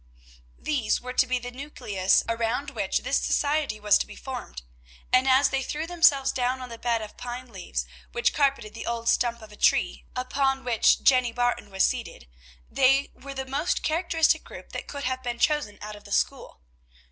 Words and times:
These 0.57 0.99
were 0.99 1.13
to 1.13 1.27
be 1.27 1.37
the 1.37 1.51
nucleus 1.51 2.23
around 2.27 2.71
which 2.71 3.01
this 3.03 3.17
society 3.23 3.79
was 3.79 3.99
to 3.99 4.07
be 4.07 4.15
formed; 4.15 4.63
and 5.13 5.27
as 5.29 5.51
they 5.51 5.61
threw 5.61 5.85
themselves 5.85 6.31
down 6.31 6.59
on 6.59 6.69
the 6.69 6.79
bed 6.79 7.03
of 7.03 7.17
pine 7.17 7.51
leaves 7.53 7.85
which 8.11 8.33
carpeted 8.33 8.73
the 8.73 8.87
old 8.87 9.09
stump 9.09 9.43
of 9.43 9.51
a 9.51 9.55
tree 9.55 10.07
upon 10.15 10.63
which 10.63 11.03
Jenny 11.03 11.31
Barton 11.31 11.69
was 11.69 11.85
seated, 11.85 12.27
they 12.67 13.11
were 13.13 13.35
the 13.35 13.45
most 13.45 13.83
characteristic 13.83 14.43
group 14.43 14.71
that 14.71 14.87
could 14.87 15.03
have 15.03 15.21
been 15.21 15.37
chosen 15.37 15.77
out 15.83 15.95
of 15.95 16.05
the 16.05 16.11
school. 16.11 16.61